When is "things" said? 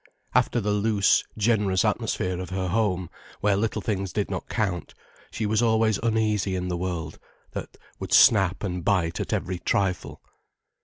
3.83-4.11